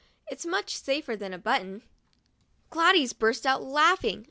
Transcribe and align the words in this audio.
It's 0.25 0.47
much 0.47 0.75
safer 0.77 1.15
than 1.15 1.31
a 1.31 1.37
button." 1.37 1.83
Gladys 2.71 3.13
burst 3.13 3.45
out 3.45 3.61
laughing. 3.63 4.19